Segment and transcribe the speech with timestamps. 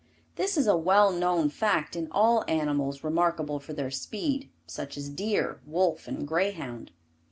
[0.35, 5.09] This is a well known fact in all animals remarkable for their speed, such as
[5.09, 6.89] deer, wolf and greyhound.